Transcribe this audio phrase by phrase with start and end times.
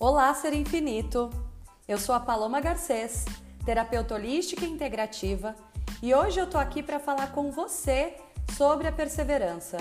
[0.00, 1.28] Olá, ser infinito!
[1.88, 3.24] Eu sou a Paloma Garcês,
[3.66, 5.56] terapeuta holística e integrativa,
[6.00, 8.16] e hoje eu tô aqui para falar com você
[8.56, 9.76] sobre a perseverança.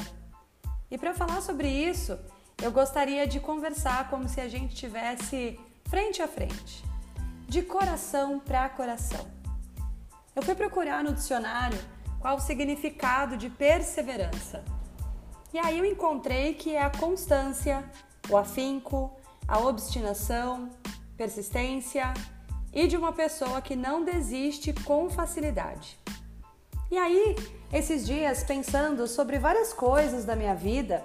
[0.90, 2.18] E para falar sobre isso,
[2.64, 6.84] eu gostaria de conversar como se a gente tivesse frente a frente,
[7.48, 9.24] de coração para coração.
[10.36, 11.78] Eu fui procurar no dicionário
[12.20, 14.66] qual o significado de perseverança.
[15.54, 17.88] E aí eu encontrei que é a constância,
[18.28, 19.16] o afinco,
[19.48, 20.70] a obstinação,
[21.16, 22.14] persistência
[22.74, 25.98] e de uma pessoa que não desiste com facilidade.
[26.92, 27.36] E aí,
[27.72, 31.04] esses dias, pensando sobre várias coisas da minha vida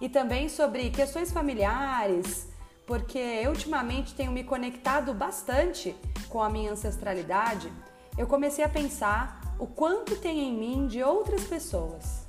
[0.00, 2.48] e também sobre questões familiares,
[2.86, 5.94] porque eu ultimamente tenho me conectado bastante
[6.28, 7.72] com a minha ancestralidade,
[8.18, 12.26] eu comecei a pensar o quanto tem em mim de outras pessoas.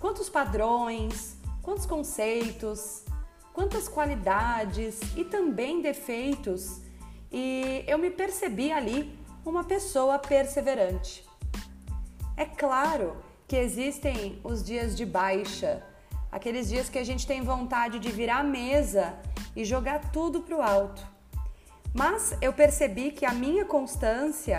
[0.00, 3.03] Quantos padrões, quantos conceitos,
[3.54, 6.82] quantas qualidades e também defeitos,
[7.32, 11.24] e eu me percebi ali uma pessoa perseverante.
[12.36, 15.82] É claro que existem os dias de baixa,
[16.32, 19.14] aqueles dias que a gente tem vontade de virar a mesa
[19.54, 21.06] e jogar tudo para o alto.
[21.94, 24.58] Mas eu percebi que a minha constância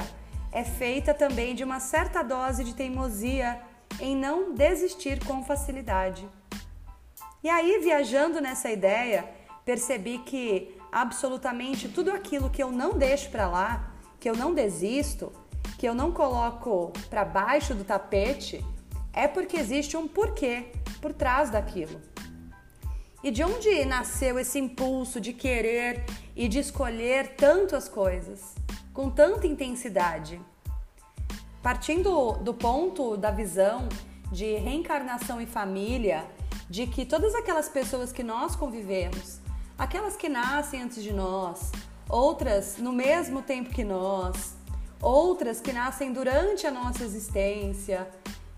[0.54, 3.62] é feita também de uma certa dose de teimosia
[4.00, 6.26] em não desistir com facilidade.
[7.46, 9.30] E aí, viajando nessa ideia,
[9.64, 15.32] percebi que absolutamente tudo aquilo que eu não deixo para lá, que eu não desisto,
[15.78, 18.66] que eu não coloco para baixo do tapete,
[19.14, 22.02] é porque existe um porquê por trás daquilo.
[23.24, 26.04] E de onde nasceu esse impulso de querer
[26.36, 28.56] e de escolher tanto as coisas,
[28.92, 30.42] com tanta intensidade?
[31.62, 33.88] Partindo do ponto da visão
[34.32, 36.26] de reencarnação e família,
[36.70, 39.40] de que todas aquelas pessoas que nós convivemos,
[39.78, 41.72] aquelas que nascem antes de nós,
[42.10, 44.56] outras no mesmo tempo que nós,
[45.02, 48.08] outras que nascem durante a nossa existência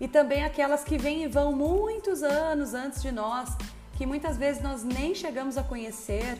[0.00, 3.50] e também aquelas que vêm e vão muitos anos antes de nós,
[3.96, 6.38] que muitas vezes nós nem chegamos a conhecer.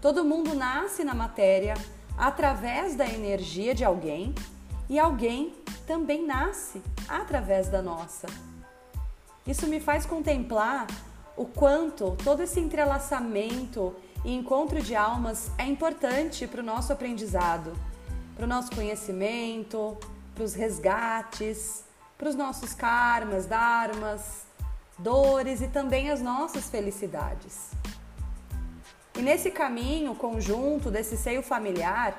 [0.00, 1.74] Todo mundo nasce na matéria
[2.16, 4.34] através da energia de alguém
[4.88, 5.54] e alguém
[5.86, 8.26] também nasce através da nossa.
[9.46, 10.86] Isso me faz contemplar
[11.36, 13.94] o quanto todo esse entrelaçamento
[14.24, 17.72] e encontro de almas é importante para o nosso aprendizado,
[18.36, 19.96] para o nosso conhecimento,
[20.32, 21.84] para os resgates,
[22.16, 24.46] para os nossos karmas, dharmas,
[24.96, 27.70] dores e também as nossas felicidades.
[29.18, 32.16] E nesse caminho conjunto desse seio familiar,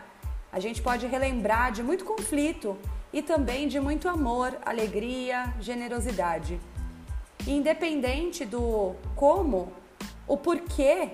[0.52, 2.78] a gente pode relembrar de muito conflito
[3.14, 6.60] e também de muito amor, alegria, generosidade
[7.48, 9.72] independente do como,
[10.28, 11.12] o porquê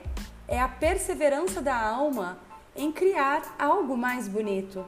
[0.47, 2.39] é a perseverança da alma
[2.75, 4.85] em criar algo mais bonito,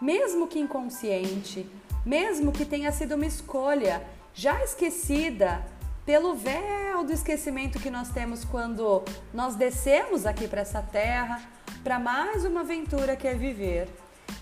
[0.00, 1.68] mesmo que inconsciente,
[2.04, 5.64] mesmo que tenha sido uma escolha já esquecida
[6.04, 9.02] pelo véu do esquecimento que nós temos quando
[9.32, 11.40] nós descemos aqui para essa terra
[11.82, 13.88] para mais uma aventura que é viver.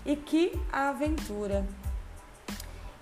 [0.05, 1.65] E que aventura!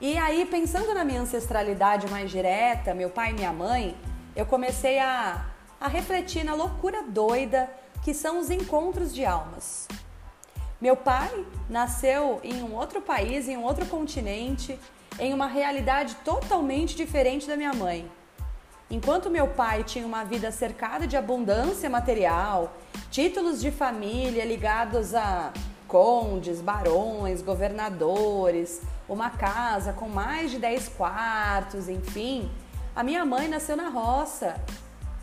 [0.02, 3.96] E aí, pensando na minha ancestralidade mais direta, meu pai e minha mãe,
[4.36, 5.46] eu comecei a,
[5.80, 7.70] a refletir na loucura doida
[8.04, 9.88] que são os encontros de almas.
[10.82, 14.80] Meu pai nasceu em um outro país, em um outro continente,
[15.20, 18.12] em uma realidade totalmente diferente da minha mãe.
[18.90, 22.76] Enquanto meu pai tinha uma vida cercada de abundância material,
[23.12, 25.54] títulos de família ligados a
[25.92, 32.50] condes, barões, governadores, uma casa com mais de 10 quartos, enfim.
[32.96, 34.56] A minha mãe nasceu na roça,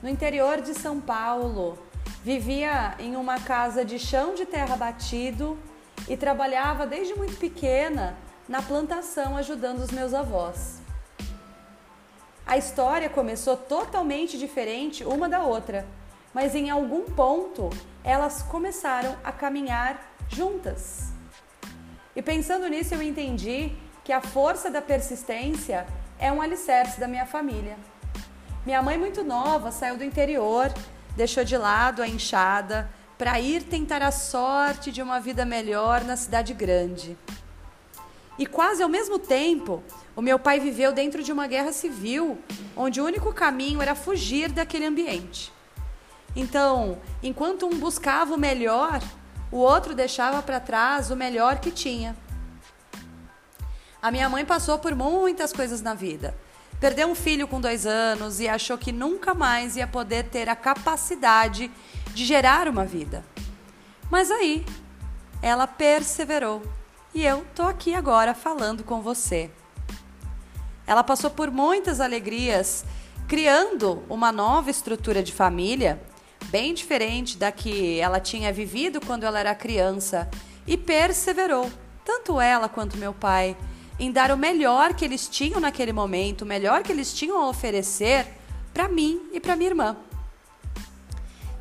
[0.03, 1.79] no interior de São Paulo.
[2.23, 5.56] Vivia em uma casa de chão de terra batido
[6.06, 8.15] e trabalhava desde muito pequena
[8.47, 10.83] na plantação ajudando os meus avós.
[12.47, 15.87] A história começou totalmente diferente uma da outra,
[16.35, 17.70] mas em algum ponto
[18.05, 21.13] elas começaram a caminhar juntas.
[22.15, 23.73] E pensando nisso, eu entendi
[24.05, 25.87] que a força da persistência
[26.19, 27.77] é um alicerce da minha família.
[28.65, 30.73] Minha mãe, muito nova, saiu do interior,
[31.17, 36.17] deixou de lado a enxada para ir tentar a sorte de uma vida melhor na
[36.17, 37.17] cidade grande.
[38.39, 39.83] E quase ao mesmo tempo,
[40.15, 42.39] o meu pai viveu dentro de uma guerra civil,
[42.77, 45.53] onde o único caminho era fugir daquele ambiente.
[46.37, 49.01] Então, enquanto um buscava o melhor,
[49.50, 52.17] o outro deixava para trás o melhor que tinha.
[54.00, 56.35] A minha mãe passou por muitas coisas na vida.
[56.81, 60.55] Perdeu um filho com dois anos e achou que nunca mais ia poder ter a
[60.55, 61.71] capacidade
[62.15, 63.25] de gerar uma vida.
[64.09, 64.65] Mas aí
[65.43, 66.62] ela perseverou
[67.12, 69.51] e eu tô aqui agora falando com você.
[70.87, 72.85] Ela passou por muitas alegrias,
[73.27, 76.01] criando uma nova estrutura de família,
[76.49, 80.29] bem diferente da que ela tinha vivido quando ela era criança,
[80.67, 81.71] e perseverou,
[82.05, 83.56] tanto ela quanto meu pai,
[83.99, 87.49] em dar o melhor que eles tinham naquele momento, o melhor que eles tinham a
[87.49, 88.27] oferecer
[88.73, 89.97] para mim e para minha irmã.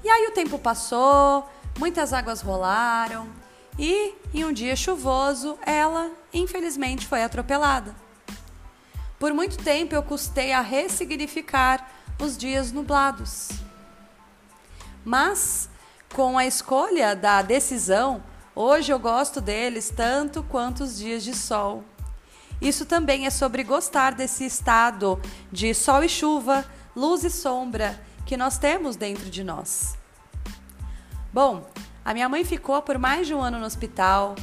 [0.03, 1.49] E aí o tempo passou,
[1.79, 3.27] muitas águas rolaram
[3.79, 7.95] e, em um dia chuvoso, ela, infelizmente, foi atropelada.
[9.17, 11.89] Por muito tempo eu custei a ressignificar
[12.21, 13.49] os dias nublados.
[15.07, 15.69] Mas,
[16.13, 18.21] com a escolha da decisão,
[18.53, 21.81] hoje eu gosto deles tanto quanto os dias de sol.
[22.59, 25.17] Isso também é sobre gostar desse estado
[25.49, 29.95] de sol e chuva, luz e sombra que nós temos dentro de nós.
[31.31, 31.65] Bom,
[32.03, 34.35] a minha mãe ficou por mais de um ano no hospital,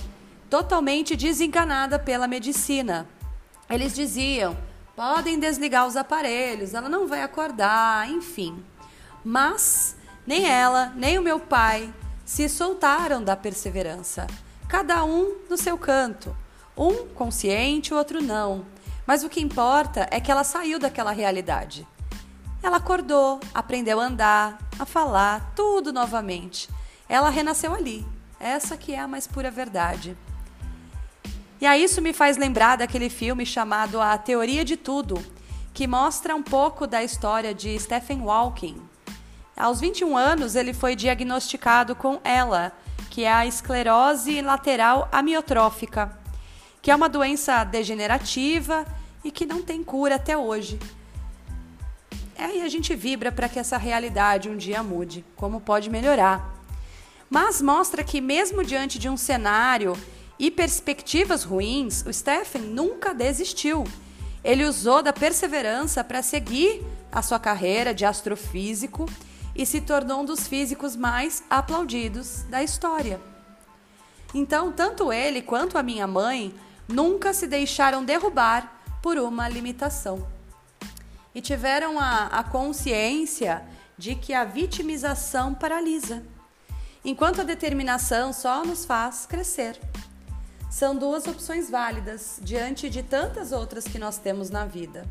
[0.48, 3.06] totalmente desenganada pela medicina.
[3.68, 4.56] Eles diziam:
[4.96, 8.64] podem desligar os aparelhos, ela não vai acordar, enfim.
[9.22, 11.92] Mas nem ela, nem o meu pai
[12.24, 14.26] se soltaram da perseverança,
[14.68, 16.34] cada um no seu canto.
[16.76, 18.64] Um consciente, o outro não.
[19.06, 21.86] Mas o que importa é que ela saiu daquela realidade.
[22.62, 26.68] Ela acordou, aprendeu a andar, a falar, tudo novamente.
[27.08, 28.06] Ela renasceu ali.
[28.40, 30.16] Essa que é a mais pura verdade.
[31.60, 35.22] E aí isso me faz lembrar daquele filme chamado A Teoria de Tudo,
[35.72, 38.93] que mostra um pouco da história de Stephen Hawking.
[39.56, 42.72] Aos 21 anos, ele foi diagnosticado com ela,
[43.10, 46.24] que é a esclerose lateral amiotrófica
[46.84, 48.84] que é uma doença degenerativa
[49.24, 50.78] e que não tem cura até hoje.
[52.36, 56.54] É, e a gente vibra para que essa realidade um dia mude, como pode melhorar.
[57.30, 59.96] Mas mostra que, mesmo diante de um cenário
[60.38, 63.84] e perspectivas ruins, o Stephen nunca desistiu.
[64.44, 69.08] Ele usou da perseverança para seguir a sua carreira de astrofísico
[69.54, 73.20] e se tornou um dos físicos mais aplaudidos da história.
[74.34, 76.54] Então, tanto ele quanto a minha mãe
[76.88, 80.26] nunca se deixaram derrubar por uma limitação.
[81.34, 83.64] E tiveram a, a consciência
[83.96, 86.24] de que a vitimização paralisa,
[87.04, 89.78] enquanto a determinação só nos faz crescer.
[90.70, 95.06] São duas opções válidas diante de tantas outras que nós temos na vida.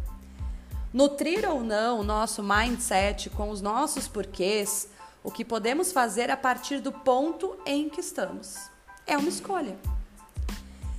[0.94, 4.88] Nutrir ou não o nosso mindset com os nossos porquês,
[5.24, 8.70] o que podemos fazer a partir do ponto em que estamos.
[9.08, 9.76] É uma escolha.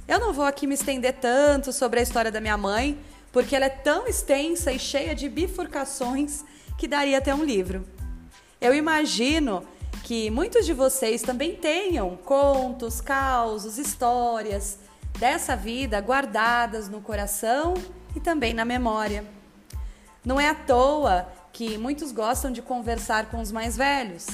[0.08, 2.98] Eu não vou aqui me estender tanto sobre a história da minha mãe,
[3.30, 6.44] porque ela é tão extensa e cheia de bifurcações
[6.76, 7.86] que daria até um livro.
[8.60, 9.64] Eu imagino
[10.02, 14.76] que muitos de vocês também tenham contos, causos, histórias
[15.20, 17.74] dessa vida guardadas no coração
[18.16, 19.24] e também na memória.
[20.24, 24.26] Não é à toa que muitos gostam de conversar com os mais velhos.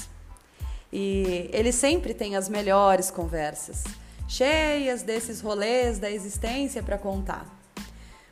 [0.92, 3.84] E eles sempre têm as melhores conversas
[4.30, 7.44] cheias desses rolês da existência para contar.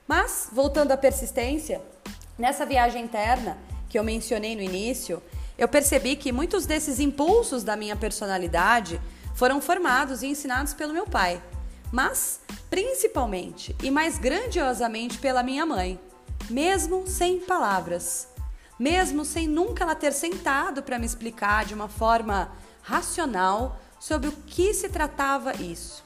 [0.06, 1.82] Mas, voltando à persistência,
[2.38, 5.20] nessa viagem interna que eu mencionei no início,
[5.58, 9.00] eu percebi que muitos desses impulsos da minha personalidade
[9.34, 11.42] foram formados e ensinados pelo meu pai,
[11.90, 12.40] mas
[12.70, 15.98] principalmente e mais grandiosamente pela minha mãe,
[16.48, 18.28] mesmo sem palavras,
[18.78, 22.52] mesmo sem nunca ela ter sentado para me explicar de uma forma
[22.82, 26.04] racional sobre o que se tratava isso.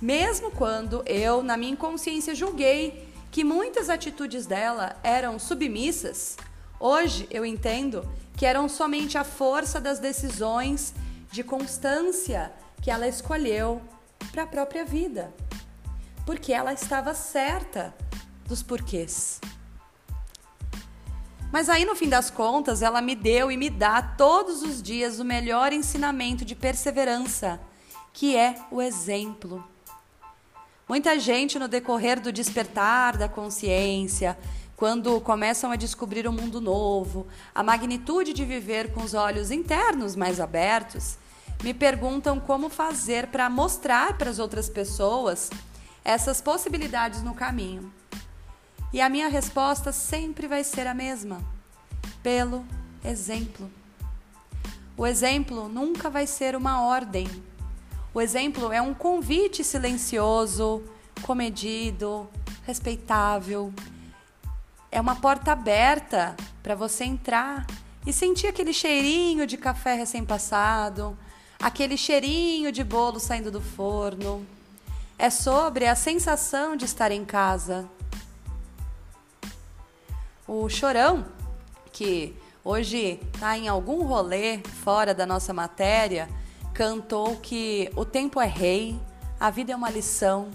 [0.00, 6.36] Mesmo quando eu, na minha inconsciência, julguei que muitas atitudes dela eram submissas,
[6.78, 10.94] hoje eu entendo que eram somente a força das decisões
[11.30, 12.52] de constância
[12.82, 13.80] que ela escolheu
[14.32, 15.32] para a própria vida,
[16.24, 17.94] porque ela estava certa
[18.50, 19.40] dos porquês.
[21.52, 25.18] Mas aí, no fim das contas, ela me deu e me dá todos os dias
[25.18, 27.60] o melhor ensinamento de perseverança,
[28.12, 29.64] que é o exemplo.
[30.88, 34.36] Muita gente, no decorrer do despertar da consciência,
[34.76, 40.16] quando começam a descobrir um mundo novo, a magnitude de viver com os olhos internos
[40.16, 41.16] mais abertos,
[41.62, 45.50] me perguntam como fazer para mostrar para as outras pessoas
[46.04, 47.92] essas possibilidades no caminho.
[48.92, 51.40] E a minha resposta sempre vai ser a mesma:
[52.22, 52.64] pelo
[53.04, 53.70] exemplo.
[54.96, 57.28] O exemplo nunca vai ser uma ordem.
[58.12, 60.82] O exemplo é um convite silencioso,
[61.22, 62.28] comedido,
[62.66, 63.72] respeitável.
[64.90, 67.66] É uma porta aberta para você entrar
[68.04, 71.16] e sentir aquele cheirinho de café recém-passado,
[71.60, 74.44] aquele cheirinho de bolo saindo do forno.
[75.16, 77.88] É sobre a sensação de estar em casa.
[80.52, 81.24] O chorão,
[81.92, 86.28] que hoje está em algum rolê fora da nossa matéria,
[86.74, 88.98] cantou que o tempo é rei,
[89.38, 90.50] a vida é uma lição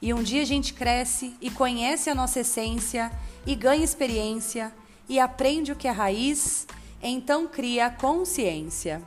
[0.00, 3.10] e um dia a gente cresce e conhece a nossa essência
[3.44, 4.72] e ganha experiência
[5.08, 6.64] e aprende o que é raiz,
[7.02, 9.02] então cria consciência.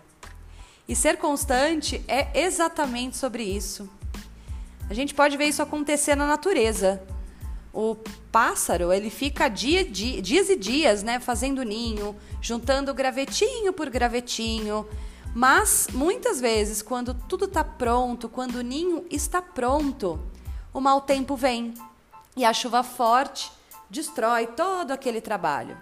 [0.86, 3.90] E ser constante é exatamente sobre isso.
[4.90, 7.02] A gente pode ver isso acontecer na natureza.
[7.74, 7.96] O
[8.32, 14.88] pássaro, ele fica dia, dia, dias e dias, né, fazendo ninho, juntando gravetinho por gravetinho.
[15.34, 20.20] Mas muitas vezes, quando tudo está pronto, quando o ninho está pronto,
[20.72, 21.74] o mau tempo vem
[22.38, 23.52] e a chuva forte
[23.90, 25.76] destrói todo aquele trabalho.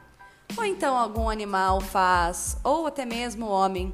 [0.57, 3.93] Ou então algum animal faz, ou até mesmo o homem.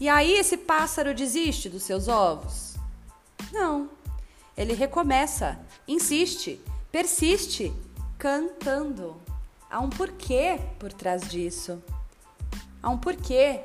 [0.00, 2.74] E aí esse pássaro desiste dos seus ovos?
[3.52, 3.88] Não.
[4.56, 7.72] Ele recomeça, insiste, persiste,
[8.18, 9.16] cantando.
[9.70, 11.82] Há um porquê por trás disso.
[12.82, 13.60] Há um porquê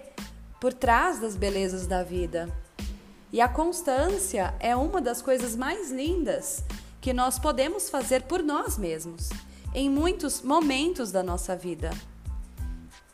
[0.60, 2.50] por trás das belezas da vida.
[3.32, 6.64] E a constância é uma das coisas mais lindas
[7.02, 9.30] que nós podemos fazer por nós mesmos,
[9.74, 11.92] em muitos momentos da nossa vida.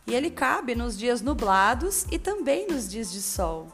[0.05, 3.67] E ele cabe nos dias nublados e também nos dias de sol.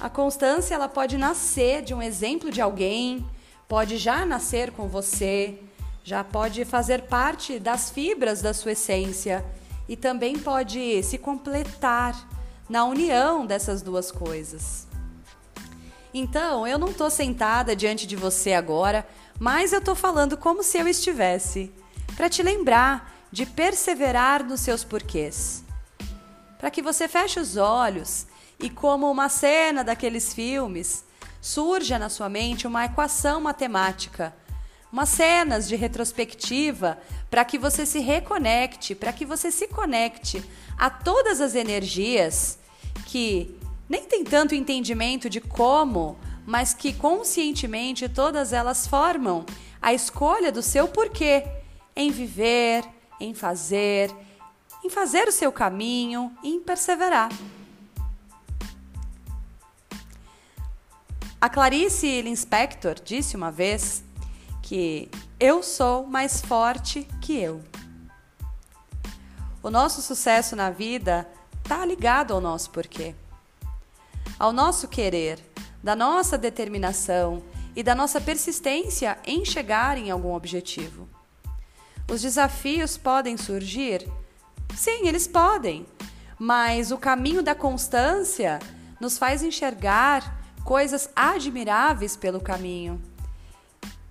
[0.00, 3.26] A constância ela pode nascer de um exemplo de alguém,
[3.70, 5.56] pode já nascer com você,
[6.02, 9.44] já pode fazer parte das fibras da sua essência
[9.88, 12.28] e também pode se completar
[12.68, 14.88] na união dessas duas coisas.
[16.12, 19.06] Então, eu não estou sentada diante de você agora,
[19.38, 21.72] mas eu estou falando como se eu estivesse,
[22.16, 25.62] para te lembrar de perseverar nos seus porquês.
[26.58, 28.26] Para que você feche os olhos
[28.58, 31.04] e, como uma cena daqueles filmes,
[31.40, 34.34] surja na sua mente uma equação matemática,
[34.92, 36.98] umas cenas de retrospectiva
[37.30, 40.44] para que você se reconecte, para que você se conecte
[40.76, 42.58] a todas as energias
[43.06, 43.56] que
[43.88, 49.44] nem tem tanto entendimento de como, mas que conscientemente todas elas formam
[49.80, 51.44] a escolha do seu porquê
[51.94, 52.84] em viver,
[53.18, 54.10] em fazer,
[54.84, 57.30] em fazer o seu caminho e em perseverar.
[61.40, 64.04] A Clarice Linspector disse uma vez
[64.62, 67.62] que eu sou mais forte que eu.
[69.62, 71.26] O nosso sucesso na vida
[71.62, 73.14] está ligado ao nosso porquê,
[74.38, 75.42] ao nosso querer,
[75.82, 77.42] da nossa determinação
[77.74, 81.08] e da nossa persistência em chegar em algum objetivo.
[82.06, 84.06] Os desafios podem surgir?
[84.76, 85.86] Sim, eles podem,
[86.38, 88.58] mas o caminho da constância
[89.00, 93.00] nos faz enxergar coisas admiráveis pelo caminho.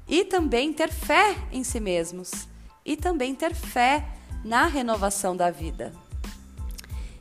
[0.07, 2.47] E também ter fé em si mesmos.
[2.85, 4.05] E também ter fé
[4.43, 5.93] na renovação da vida.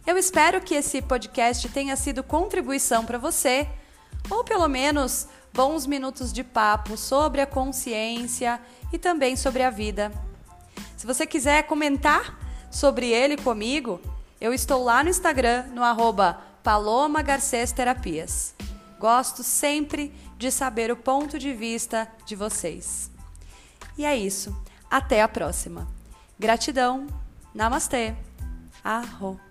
[0.06, 3.68] Eu espero que esse podcast tenha sido contribuição para você,
[4.30, 8.60] ou pelo menos bons minutos de papo sobre a consciência
[8.92, 10.10] e também sobre a vida.
[10.96, 12.38] Se você quiser comentar
[12.70, 14.00] sobre ele comigo,
[14.40, 18.54] eu estou lá no Instagram, no arroba Paloma Garcês Terapias.
[18.98, 23.10] Gosto sempre de saber o ponto de vista de vocês.
[23.96, 24.56] E é isso.
[24.90, 25.86] Até a próxima.
[26.38, 27.06] Gratidão.
[27.54, 28.14] Namastê.
[28.82, 29.47] Arro.